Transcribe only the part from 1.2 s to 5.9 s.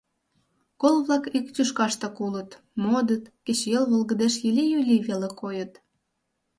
ик тӱшкаштак улыт, модыт, кечыйол волгыдеш йыли-юли веле койыт.